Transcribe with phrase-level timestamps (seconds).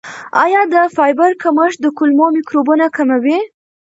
[0.43, 3.39] آیا د فایبر کمښت د کولمو میکروبونه کموي؟